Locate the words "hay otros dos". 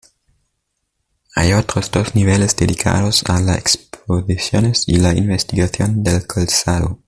1.35-2.15